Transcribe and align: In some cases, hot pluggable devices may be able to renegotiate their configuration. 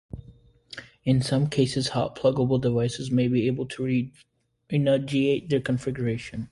In 1.03 1.21
some 1.21 1.47
cases, 1.47 1.89
hot 1.89 2.15
pluggable 2.15 2.59
devices 2.59 3.11
may 3.11 3.27
be 3.27 3.45
able 3.45 3.67
to 3.67 4.09
renegotiate 4.73 5.49
their 5.49 5.61
configuration. 5.61 6.39